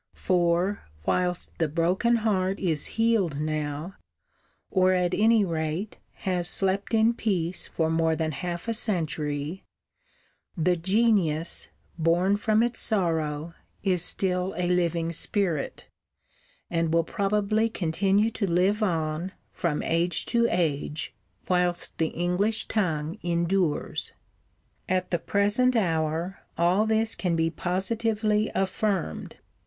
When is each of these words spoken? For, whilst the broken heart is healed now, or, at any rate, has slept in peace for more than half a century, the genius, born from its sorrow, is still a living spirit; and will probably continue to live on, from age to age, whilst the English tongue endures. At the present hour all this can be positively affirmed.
For, 0.15 0.81
whilst 1.05 1.55
the 1.59 1.67
broken 1.67 2.15
heart 2.15 2.59
is 2.59 2.87
healed 2.97 3.39
now, 3.39 3.97
or, 4.71 4.93
at 4.93 5.13
any 5.13 5.45
rate, 5.45 5.99
has 6.25 6.49
slept 6.49 6.95
in 6.95 7.13
peace 7.13 7.67
for 7.67 7.87
more 7.91 8.15
than 8.15 8.31
half 8.31 8.67
a 8.67 8.73
century, 8.73 9.63
the 10.57 10.75
genius, 10.75 11.67
born 11.99 12.35
from 12.35 12.63
its 12.63 12.79
sorrow, 12.79 13.53
is 13.83 14.03
still 14.03 14.55
a 14.57 14.67
living 14.69 15.11
spirit; 15.13 15.85
and 16.67 16.91
will 16.91 17.03
probably 17.03 17.69
continue 17.69 18.31
to 18.31 18.47
live 18.49 18.81
on, 18.81 19.33
from 19.51 19.83
age 19.83 20.25
to 20.25 20.47
age, 20.49 21.13
whilst 21.47 21.95
the 21.99 22.07
English 22.07 22.67
tongue 22.67 23.19
endures. 23.21 24.13
At 24.89 25.11
the 25.11 25.19
present 25.19 25.75
hour 25.75 26.39
all 26.57 26.87
this 26.87 27.13
can 27.13 27.35
be 27.35 27.51
positively 27.51 28.49
affirmed. 28.55 29.35